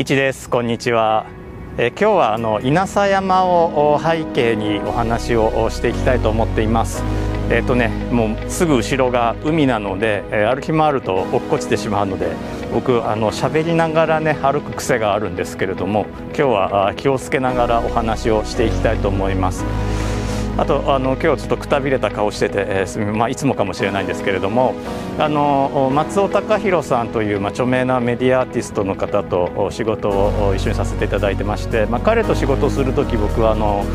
[0.00, 0.48] 一です。
[0.48, 1.26] こんにちは。
[1.76, 7.04] え今日はあの稲佐山を背景にお話をしていきたいと思っています。
[7.50, 12.34] えっ、ー、とねもうすぐ後ろが海なので、え歩き回ると落っこちてしまうので
[12.72, 19.66] 僕あの喋りながらね歩く癖があるんですけれども今日は気をつけながらお話をしていきたいと思います。
[20.60, 24.74] あとあの今日ちょっとくたびれた顔してて、えーまあ、いつもかもしれないんですけれども
[25.18, 33.86] あの松尾隆弘さんという、まあ、著名なメディアアーティストの方と仕事を一緒にさせていただいてまして、まあ、彼と仕事をする時僕はあの、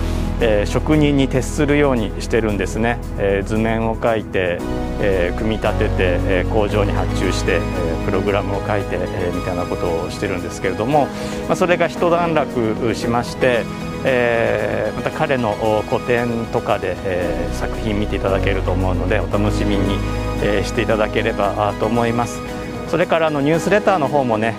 [0.42, 4.60] えー、職人に徹するようにしてるんですね、えー、図面を描いて、
[5.02, 11.08] えー、組み立てて、えー、工場に発注して、えー、プログラムを書いて、えー、みたいなことをしてるんですけれども、
[11.48, 13.64] まあ、それが一段落しまして
[14.08, 15.56] えー、また彼の
[15.90, 19.96] 個展とかで、えー、作品見ていただけると思うのでお楽しみに、
[20.44, 22.40] えー、していただければと思います。
[22.88, 24.54] それからあのニュースレターの方もね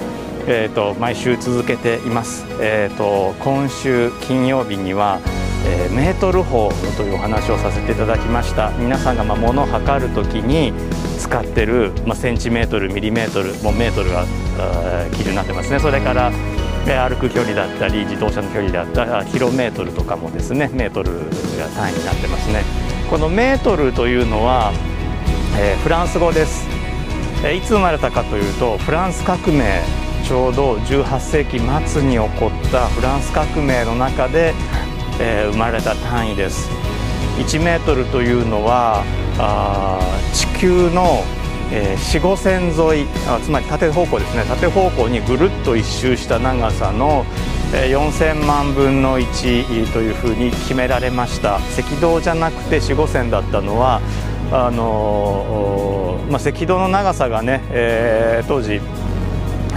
[0.49, 5.19] えーと、毎週続けています、えーと、今週金曜日には、
[5.69, 8.71] えー、メートル法というお話をさせていただきました。
[8.79, 10.73] 皆さんがまあ物を測るときに
[11.19, 14.25] 使ってる、まあ、センチメートルミリメートルもうメートルが
[15.13, 15.79] 基準になってますね。
[15.81, 16.31] それから
[17.09, 21.11] 歩く距離だったり自動車の距離だったりキロメートルとかもですねメートル
[21.59, 22.63] が単位になってますね。
[23.11, 24.73] このメートルというのは、
[25.59, 26.69] えー、フランス語です、
[27.53, 29.81] いつ生まれたかというとフランス革命
[30.25, 34.55] ちょうど18世紀末に起こったフランス革命の中で、
[35.21, 36.69] えー、生まれた単位です。
[37.39, 39.05] 1メートルというのは
[39.39, 40.01] あ
[40.33, 41.23] 地球の
[41.73, 44.45] えー、4 5線沿いあつまり縦方向ですね。
[44.45, 47.25] 縦方向にぐるっと一周した長さの、
[47.75, 51.57] えー、4000万分の1というふうに決められました。
[51.57, 54.01] 赤道じゃなくて4 5線だったのは
[54.53, 58.81] あのー、まあ、赤道の長さがね、えー、当時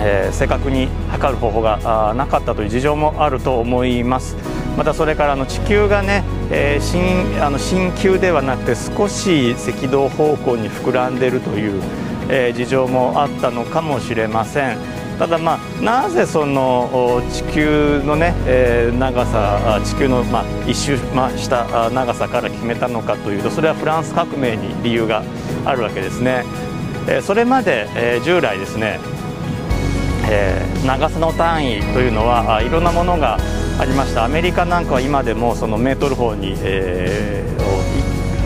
[0.01, 4.37] えー、正確に測る方法がなかったという事情もあると思います。
[4.79, 11.83] またそれからの地球がね、えー、新あの新球ではなくて少し赤道方向に膨らんでいるという、
[12.29, 14.77] えー、事情もあったのかもしれません
[15.19, 25.23] ただまあなぜその地球のね、えー、長さ地球のまあ一周、ました長さから決めたのかというとそれはフランス革命に理由が
[25.65, 26.45] あるわけですね。
[27.05, 28.99] えそれまで、え従来ですね
[30.31, 33.37] えー、長さの単位というのはいろんなものが
[33.79, 34.25] ありました。
[34.25, 37.59] アメリカなんかは今でもそのメートル法に、えー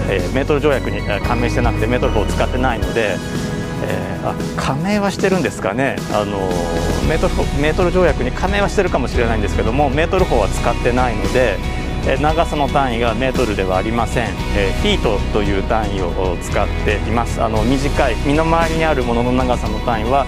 [0.09, 3.15] え、メートル条約に加盟してなくてメートル法を使ってないので、
[3.85, 5.95] えー、あ加盟はしてるんですかね。
[6.13, 6.37] あの
[7.09, 11.57] メートルメートル条約に加盟はしてるかもしれないんですけどもメートル法は使ってないので
[12.21, 14.27] 長さの単位がメートルではありません、
[14.57, 17.41] えフィートという単位を使っています。
[17.41, 20.27] あの短い身の回りにあるものの長さの単位は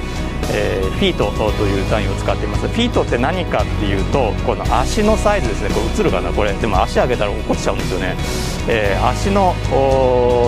[0.52, 2.68] えー、フィートという単位を使っています。
[2.68, 5.70] フィートって何かっていうとこの足のサイズですね。
[5.70, 6.32] これ映るかな？
[6.32, 6.54] これ。
[6.54, 8.16] でも足上げたら落っこちちゃうんですよね、
[8.70, 9.56] えー、足の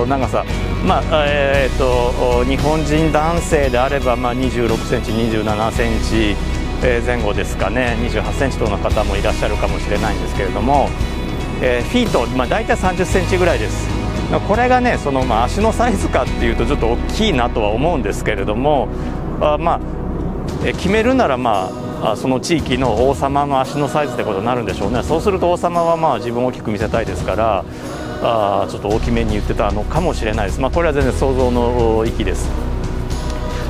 [0.07, 0.45] 長さ。
[0.85, 6.35] まあえー、っと日本人男性であれば、まあ、26センチ27センチ
[7.05, 7.97] 前後ですかね。
[7.99, 10.89] 28センチとの方もいらっしゃるかもしれないんですけれども、
[11.61, 13.87] えー、フィート、まあ、大体30センチぐらいです。
[14.47, 18.89] これがねそのまあ足のサイズかっていうとちょっと大きいなとは思うんですけれども
[19.41, 19.79] あまあ
[20.65, 21.69] え決めるならま
[22.01, 25.03] あその地域の王様の足のサイズってことになるんでしょうね。
[25.03, 27.65] そうすると王様はまあ自分を大きく見せたいですから
[28.21, 32.49] あちょっと大きめに言ってたのかもしれないです、まあ、これは全然想像の域です。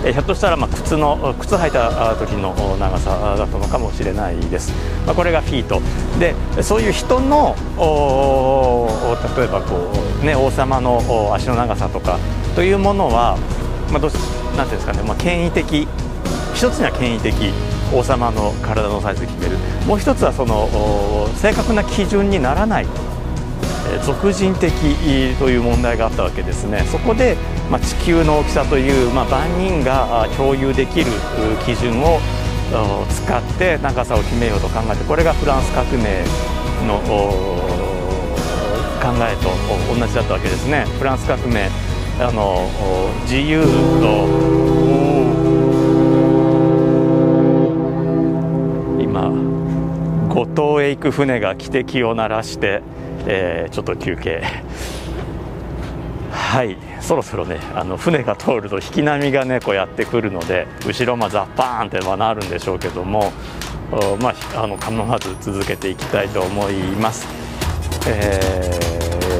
[0.05, 4.71] えひょっとしたらま靴の靴履いた時の長さだったのかもしれないです、
[5.07, 5.81] まあ、これがフィート。
[6.19, 7.55] でそういう人の
[9.35, 9.91] 例えばこ
[10.21, 12.19] う、ね、王様の足の長さとか
[12.55, 13.37] というものは、
[13.91, 14.11] まあ、どう
[14.57, 15.87] なんていうんですかね、まあ、権威的
[16.55, 17.33] 一つには権威的
[17.93, 19.57] 王様の体のサイズで決める。
[19.85, 20.67] もう一つはその
[21.35, 22.87] 正確な基準にならない
[24.03, 24.71] 俗人的
[25.39, 26.83] という問題があったわけですね。
[26.91, 27.37] そこで、
[27.71, 31.05] まあ、地球の大きさという、まあ、万人が共有できる
[31.65, 32.19] 基準を
[33.09, 36.25] 使って長さを決めようと考えてこれがフランス革命
[36.85, 36.99] の
[38.99, 39.49] 考えと
[39.97, 40.85] 同じだったわけですね。
[40.97, 41.69] フランス革命
[42.19, 42.67] あの
[43.25, 43.61] 自由
[44.01, 44.25] と
[48.99, 49.29] 今
[50.27, 52.81] 五島へ行く船が汽笛を鳴らして、
[53.27, 54.41] えー、ちょっと休憩
[56.31, 63.31] はいそろそろねあの船が通ると引き波がねこうやってくるので後ろまザッパーンってはなるんでしょうけども
[64.19, 67.27] まああの構わず続けていきたいと思います。
[68.07, 68.86] えー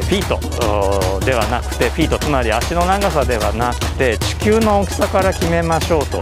[0.08, 1.26] フィート。
[1.26, 6.20] ではなくてフィートつまり足の長さではなくて地球の大きさから決めましょうと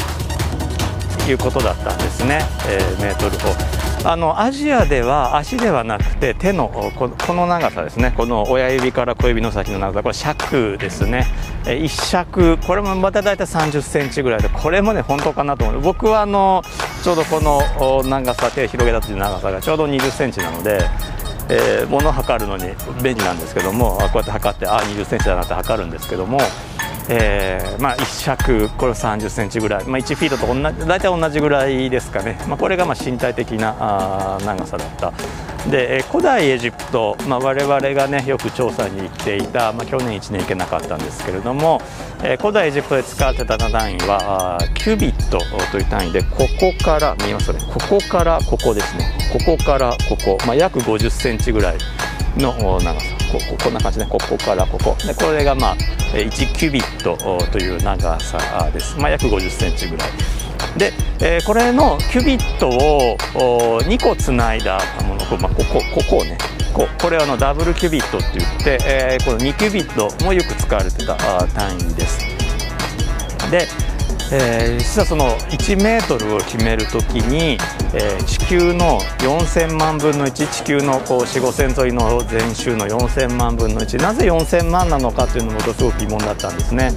[1.30, 3.50] いうことだったんですね、えー、メートル法
[4.10, 8.14] あのアジアでは足ではなくて手のこの長さですね。
[8.16, 10.04] この親指から小指の先の長さ。
[10.04, 11.26] これ尺ですね。
[11.64, 12.58] 1尺。
[12.60, 15.82] これもまた大体3 0センチぐらいでこれもね本当かなと思う。
[15.82, 16.62] 僕はあの
[17.04, 20.82] ちょうどこの長さ手を広げた時の長さがちょうど2 0センチなので
[21.50, 22.66] えー、物を測るのに
[23.04, 26.40] 便利なんですけどもこうやって測ってああ2 0センチだなって測るんですけども
[27.08, 35.14] えー、まあ、1尺これ3 0センチぐらい、まあ、1フィートと同じ大体同じぐらいですかね、まあ、これがまあ身体的なあ長さだった。
[35.70, 41.82] で、え古代エジプト、まあ、我々がねよく調査に行っていた、まあ、去年1年行けなかったんですけれども、
[42.24, 45.40] えー、古代エジプトで使われてた単位はあキュビット
[45.72, 47.60] という単位でここから見えますね。
[47.72, 49.25] ここからここですね。
[49.36, 51.78] ここからここ、まあ、約50センチぐらい
[52.38, 53.16] の長さ。
[53.32, 54.96] こここんな感じでここからここ。
[55.06, 55.76] でこれがまあ
[56.14, 57.18] 1キュビット
[57.52, 60.10] という長さです、まあ、約50センチぐらい。
[60.78, 66.38] で、えー、これのキュビットを2個つないだもの、まあ、ここここをね。
[66.74, 71.16] ここれはのダブルキュビットって言って、えー、この2キュビットもよく使われてた
[71.48, 72.20] 単位です。
[73.52, 73.68] で
[74.32, 77.58] えー、実はその1メートルを決めるときに、
[77.94, 86.92] えー、地球の4000万分の1地球のこう4 5線沿いの全周の4000万分の1なぜ4000万なのかというのもものすごく疑問だったんですね。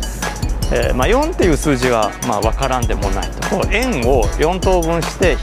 [0.72, 5.36] えーまあ、4っていう数字はまあ分からんでもないと円を4等分して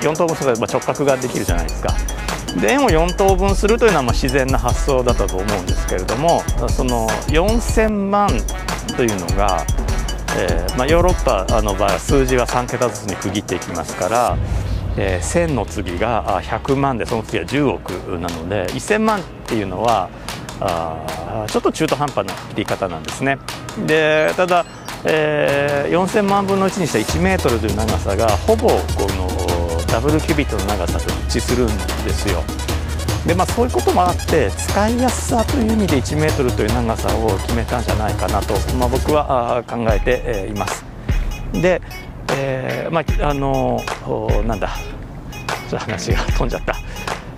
[0.00, 1.94] 4等分すれば直角ができるじゃないですか。
[2.60, 8.28] で円を4等分するというのはまあ自然な発想だったと思うんですけれどもその4000万
[8.96, 9.64] というのが
[10.36, 14.36] えーまあ、ヨーロッパの場合は数字は3桁ずつに区切っていきますから、
[14.96, 20.10] えー、1000の次が100万でその次は10億なので1000万っていうのは
[20.60, 23.38] あちょっと中途半端な切り方なんですね。
[23.86, 24.64] でただ、
[25.04, 28.76] えー、4000万分の1にした1メートルという長さがほぼこ
[29.16, 29.28] の
[29.86, 31.68] ダブルキュビットの長さと一致するん
[32.04, 32.42] ですよ。
[33.26, 40.84] でまあ、そういうこともあって使いやすさという意味で1メートルという長さを決めたんじゃないかなと、まあ、僕は考えています。
[41.52, 41.80] で、
[42.36, 43.80] えー、まああの
[44.46, 44.76] なんだ
[45.70, 46.76] ちょっと話が飛んじゃった。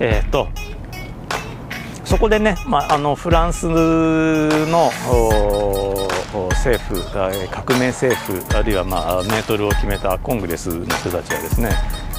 [0.00, 0.48] えっ、ー、と
[2.04, 4.90] そこでね、まあ、あのフランスの
[6.50, 7.02] 政府
[7.50, 11.70] 革命政府あるいは、まあ、メートルを決めたコングレスの人たちはですね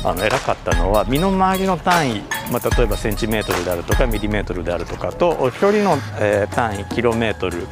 [0.10, 2.22] あの偉かったのは身の回りの単位、
[2.52, 7.68] まあ、例えばセンチメートルであるとかミリメートルであるとかと距離の、えー、単位キロメートル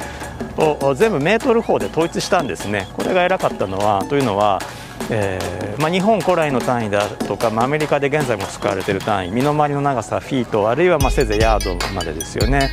[0.58, 4.60] を全部メートル法で統一したんですねこれが偉かったのはというのは、
[5.10, 12.70] えーまあ、日本古来の単位であるとか、まあ、アメリカで現在も使われている単位身の回りの長さフィートあるいはませいぜいヤードまでですよね。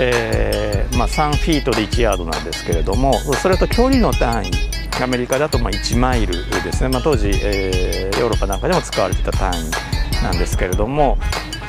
[0.00, 11.18] えーまあ、3フィートで1ヤードなんですけれどもそれと距離の単位アメリカだとまあ1マイルですね、まあ、当時、えー、ヨーロッパなんかでも使われてた単位なんですけれども、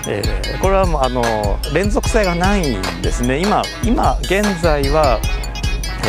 [0.07, 1.23] えー、これはもうあの
[1.73, 3.39] 連続性がないんですね。
[3.39, 5.19] 今今現在は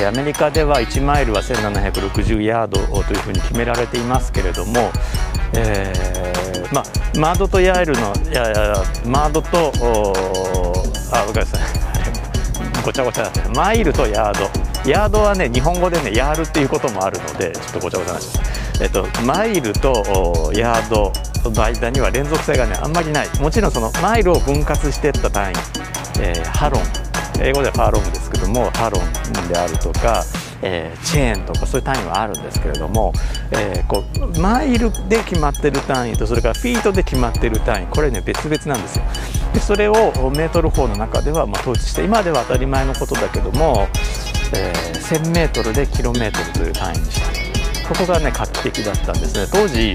[0.08, 4.90] アメリカでは1マイルは1760ヤードというふうに決められていますけれども、
[5.54, 6.84] えーまあ、
[7.18, 8.74] マードとヤールのいやいや
[9.04, 9.72] マードと
[11.12, 11.60] あごめんなさい。
[12.82, 14.49] ごちゃごちゃマイルとヤード。
[14.86, 18.38] ヤードはね日本語でねヤールっていうこともあるのでちょっとごちゃごちゃなし
[18.80, 21.12] えっとマイルとヤード
[21.50, 23.28] の間には連続性がねあんまりない。
[23.40, 25.54] もちろんそのマイルを分割していった単位、
[26.20, 26.82] えー、ハロン。
[27.42, 30.22] 英語ではファーロングですけどもハロンであるとか
[30.62, 33.12] えー、チェーンとかそういう単位はあるんですけれども、
[33.50, 34.04] えー、こ
[34.36, 39.04] うマイルで決まってる単位とそれからフィートで決まってる単位これね別々なんですよ。
[39.54, 39.94] でそれを
[40.30, 43.88] メートル法の中ではまあ統一して今では当たり前のことだけども
[44.52, 47.88] えー、1000メートルでキロメートルという単位にした。
[47.88, 49.46] ここがね画期的だったんですね。
[49.52, 49.92] 当時、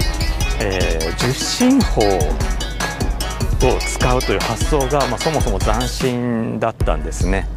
[0.60, 7.48] えー、受信法を使うという発想が、まあ、そもそも斬新だったんですね。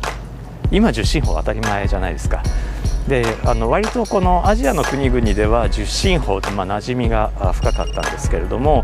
[0.71, 2.43] 今受信法当たり前じゃないですか。
[3.07, 8.83] であの割とこのアジアの国々では受信法ってまあ馴染みが深かったんですけれども、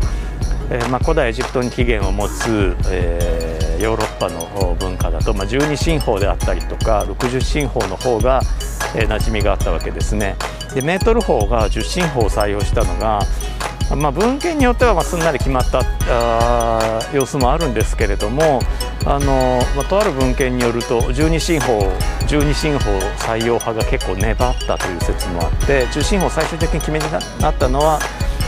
[0.70, 8.40] えー、まあ古代エジプトに起源を持つ、えーヨーロッパの文化だと、まあ、12進法であったりとか60進法の方が、
[8.94, 10.36] えー、馴染みがあったわけですね。
[10.74, 13.20] でメートル法が10進法を採用したのが、
[13.96, 18.60] まあ、文献によってはまあすんなり決まったあ様子もあるんですけれども
[19.06, 21.78] あの、まあ、とある文献によると12進法
[22.26, 27.04] 12進法採用派が結構粘ったという説もあって10進法最終的に決めに
[27.40, 28.00] なったのは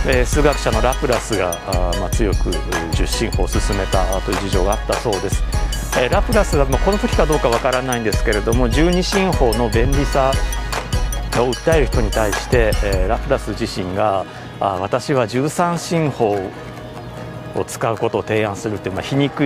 [0.07, 2.51] え、数学者のラプラスがあ、まあ、強く
[2.93, 5.43] 十進法を進めたという事情があったそうです。
[5.97, 10.33] え、ラプラスは、ま、この時かどうかわからないんですけれども十二進法の便利さ
[11.37, 14.25] を訴える人に対して、え、ラプラス自身が、
[14.61, 16.37] あ私は13進法
[17.55, 19.45] を使うことを提案するっていう、まあ、皮肉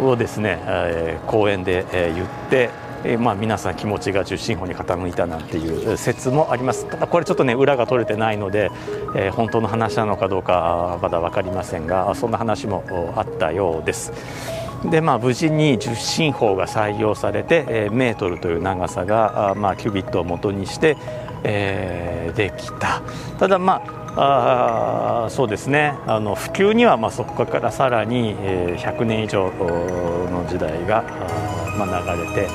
[0.00, 2.70] をですね、え、講演で、え、言って、
[3.04, 8.70] え、まあ、皆さん気持ちが十進法に傾いたなんていう説もありますただこれちょっとね裏が取れてないので、
[9.14, 14.63] えー、本当の話なのかどうかまだ分かりませんがそんな話もあったようです。
[14.90, 20.96] でまあ、無事に十進法が採用されて、えー、メートルという長さがあ、まあ、キュビットを元にして、
[21.42, 23.02] えー、できた。
[23.38, 23.82] ただま
[24.16, 25.94] ああそうですね。
[26.06, 32.48] あの普及にはまあそこからさらに、えー、100年以上の時代があ、まあ、流れて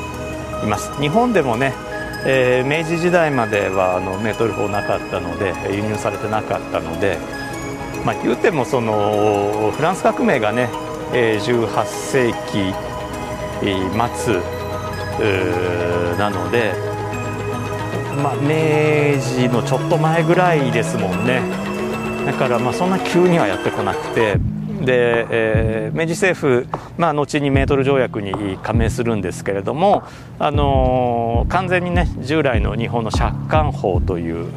[0.64, 0.94] います。
[1.02, 1.74] 日本でもね、
[2.26, 7.18] えー、明治時代まではあのメートル法なかったので輸入されてなかったので、
[8.06, 10.70] まあ、言うてもそのフランス革命がね、
[11.12, 12.74] 18世紀
[14.18, 14.42] 末
[16.18, 16.74] なので
[18.22, 21.42] まあ、明治のちょっと前ぐらいですもんね。
[22.26, 24.38] だからまあそんな急にはやってこなくて。
[24.82, 26.68] で、えー、明治政府、
[26.98, 30.04] まあ、後にメートル条約に加盟するんですけれども、
[30.40, 34.48] あのー、完全にね従来の日本の借款法という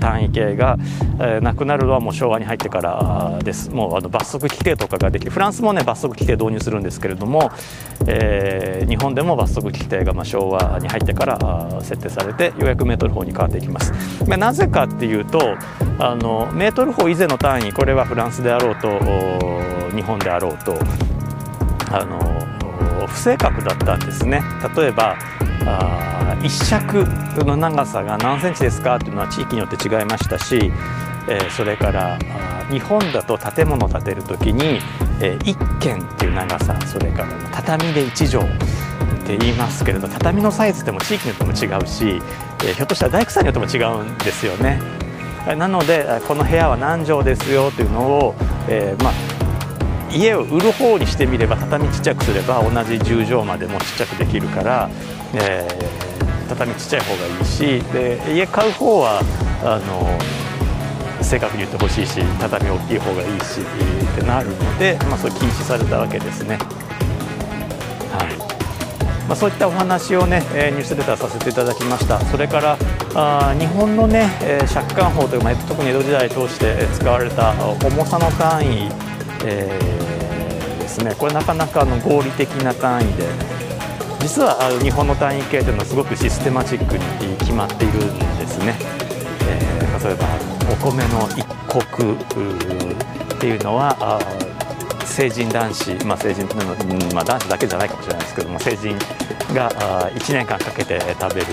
[0.00, 0.76] 単位系が、
[1.20, 7.50] えー、なくなるのはもう昭和に入ってからですもうあの罰則規定とかができフランスもね罰則規定導入するんですけれども、
[8.06, 13.92] えー、日本でも罰則規定がまあ昭和に入ってから設定されてようやくメートル法に変わっていきます。
[14.26, 15.56] まあ、なぜかっていうと
[15.98, 18.88] あのメートル法以前の単位これはフランスであろうと
[19.94, 20.76] 日本であろうと
[21.90, 24.42] あの不正確だったんですね
[24.76, 25.16] 例えば
[25.66, 27.04] あ一尺
[27.44, 30.56] の長さが何センチですかっていうのは地域によって違いましたし、
[31.28, 32.18] えー、それから
[32.70, 34.80] 日本だと建物を建てる時に、
[35.20, 42.22] えー、1軒っていう長さそれから畳で1畳って言いますけれど畳のサイズでも地域によっても違うし、
[42.64, 44.80] えー、ひょっとしたら大工さんによっても違うんですよね。
[45.54, 48.34] なのでこの部屋は何畳ですよというのを、
[48.68, 49.12] えー、まあ
[50.12, 54.90] 家を売る方にしてみれば畳ちっちゃくすれば同じ10畳までもちっちゃくできるから、
[55.34, 59.20] えー、畳ちっちゃい方がいいしで家買う方は
[59.62, 60.18] あの
[61.22, 66.56] 正確に言ってほしいし畳大きい方がいいしってなるので、まあ、それ禁止されたわけですね。
[68.12, 68.36] はい
[69.26, 72.78] まあ、そういったお話をね、えニュースレターさせていただきましたそれから
[73.14, 77.52] あ日本のね、え借款法という、まあ、特に江戸時代通して使われた
[77.84, 79.05] 重さの単位
[79.48, 83.24] えー、ですねこれなかなかの合理的な単位で
[84.20, 88.74] 実は日本の単位系というのはすごくシステマチックに決まっているんですね、
[89.48, 90.26] えー、例えば
[90.72, 91.46] お米の一
[91.94, 93.96] 国っていうのは
[95.06, 96.44] 成人男子、まあ、成人、
[97.14, 98.98] まあ、男子だけじゃないかもしれないですけども成人
[99.54, 99.70] が
[100.10, 101.46] 1年間かけて食べる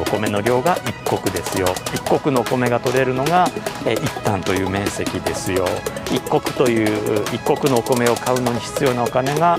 [0.00, 1.66] お米の量が1国ですよ。
[1.66, 3.48] 1国のお米が取れるのが
[3.84, 5.66] 1単という面積ですよ。
[6.06, 9.58] 1国という1国のお米を買うのに必要なお金が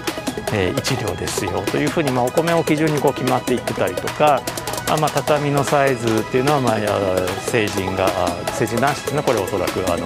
[0.52, 1.64] 1両ですよ。
[1.72, 4.42] というふうに、まあ、お米を基準にこう決まっていってたりとか
[4.90, 6.78] あまあ、畳のサイズっていうのは、まあ、
[7.50, 8.08] 成人が
[8.52, 10.06] 成人男子っていうのはこれおそらくあの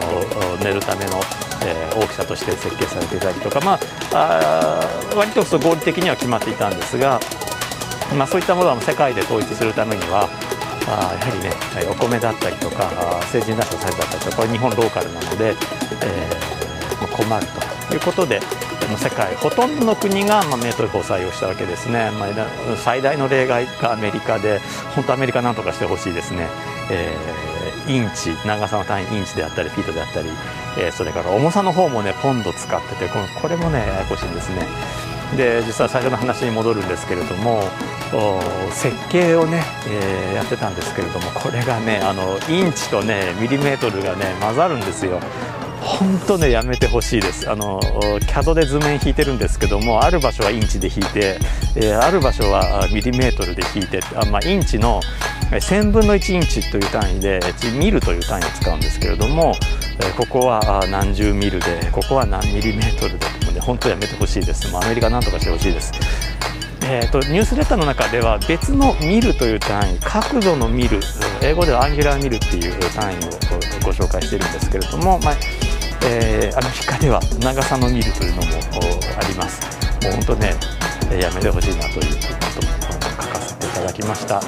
[0.63, 1.19] 寝るための、
[1.65, 3.79] えー、大きさとして設計されていたりとか、ま
[4.13, 4.79] あ、
[5.11, 7.19] あ割と合理的には決まっていたんですが、
[8.15, 10.29] まあ、そういったものは世界で統一するためには
[10.87, 11.51] あやはりね
[11.91, 12.89] お米だったりとか
[13.31, 17.47] 成人男子のサイズだったりとかこれ日本ローカルなので、えー、困る
[17.89, 18.39] ということで
[18.95, 22.29] 世界ほとんどの国が、まあ、メートル法を採用したわけですね、まあ、
[22.77, 24.59] 最大の例外がアメリカで
[24.95, 26.47] 本当アメリカなんとかしてほしいですね、
[26.89, 30.29] えー、インチ長さの単位インチであったりフィートであったり、
[30.77, 34.67] えー、それから重さの方もねポンド使っててここれもねややこしいんですね。
[35.35, 37.61] で実は最初の話に戻るんですけれども
[38.71, 45.19] 設計をね、えー、やってたんですけれどもこれがねあのインチとねミリメートルがね混ざるんですよ。
[45.81, 47.49] 本当ねやめてほしいです。
[47.49, 47.79] あの
[48.27, 51.39] CAD で図面引いてるんですけどもある場所はインチで引いて、
[51.75, 55.01] えー、ある場所はミリメートルで引いてあ、まあ、インチの
[55.51, 57.39] 1000分の1インチという単位で
[57.79, 59.53] ミルという単位を使うんですけれども、
[59.99, 64.69] えここは何十ミルでここは何ミリメートルでとね本当やめてほしいです。
[64.71, 65.93] もうアメリカなんとかしてほしいです。
[66.89, 71.01] えーと、ニュースレターの中では別のミルという単位角度のミル
[71.41, 73.19] 英語ではアンギュラーミルっていう単位を
[73.83, 75.35] ご紹介しているんですけれども、まあ
[76.03, 78.47] えー、アメリカでは長さのミルというのも
[79.19, 79.61] あります。
[80.03, 80.55] もう本当ね
[81.19, 82.21] やめてほしいなというこ
[82.53, 84.41] とを書かせていただきました。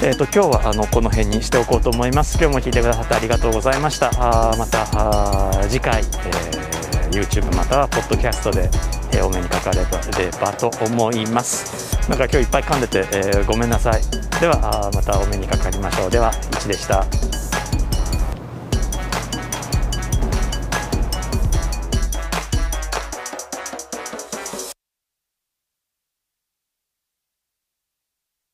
[0.00, 2.38] えーと、今日はあのこの辺にしておこうと思います。
[2.38, 4.10] 今日も聞いてくださってありがとうございました。
[4.18, 8.70] あまたあ次回、えー、YouTube またはポッドキャストで、
[9.12, 9.82] えー、お目にかかれ
[10.40, 11.98] ばと思います。
[12.08, 14.02] なんか今日いっぱい噛んでて、えー、ごめんなさい。
[14.40, 16.10] ではあまたお目にかかりましょう。
[16.10, 17.04] では1でした。